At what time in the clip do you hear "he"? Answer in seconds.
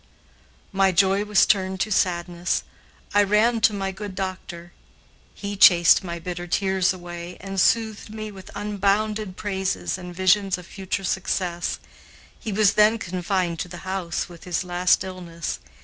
5.35-5.55, 12.39-12.51